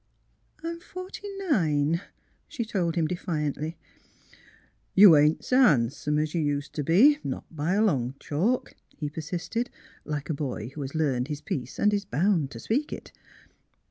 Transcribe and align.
''I'm 0.63 0.79
forty 0.79 1.27
nine," 1.37 2.01
she 2.47 2.65
told 2.65 2.95
him, 2.95 3.05
defiantly. 3.05 3.77
*' 4.35 4.95
You 4.95 5.15
ain't 5.15 5.45
so 5.45 5.57
han'some 5.61 6.17
as 6.17 6.33
you 6.33 6.57
ust 6.57 6.73
t' 6.73 6.81
be, 6.81 7.19
not 7.23 7.45
by 7.55 7.73
a 7.75 7.83
long 7.83 8.15
chalk," 8.19 8.73
he 8.97 9.09
persisted, 9.11 9.69
like 10.03 10.27
a 10.27 10.33
boy 10.33 10.69
who 10.69 10.81
has 10.81 10.95
learned 10.95 11.27
his 11.27 11.41
piece 11.41 11.77
and 11.77 11.93
is 11.93 12.03
bound 12.05 12.49
to 12.49 12.59
speak 12.59 12.91
it. 12.91 13.11